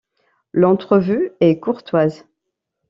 L'entrevue 0.51 1.31
est 1.41 1.59
courtoise. 1.59 2.25